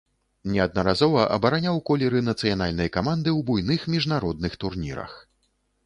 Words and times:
Неаднаразова 0.53 1.25
абараняў 1.35 1.77
колеры 1.91 2.23
нацыянальнай 2.31 2.89
каманды 2.99 3.29
ў 3.37 3.47
буйных 3.51 3.89
міжнародных 3.97 4.61
турнірах. 4.65 5.11